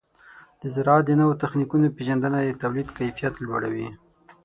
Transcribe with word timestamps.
د 0.61 0.63
زراعت 0.75 1.03
د 1.07 1.11
نوو 1.19 1.39
تخنیکونو 1.43 1.93
پیژندنه 1.97 2.37
د 2.41 2.49
تولید 2.63 2.87
کیفیت 2.97 3.33
لوړوي. 3.45 3.89